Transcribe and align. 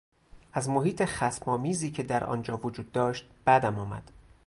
از 0.53 0.69
محیط 0.69 1.05
خصم 1.05 1.51
آمیزی 1.51 1.91
که 1.91 2.03
در 2.03 2.23
آنجا 2.23 2.57
وجود 2.57 2.91
داشت 2.91 3.29
بدم 3.45 3.79
آمد. 3.79 4.11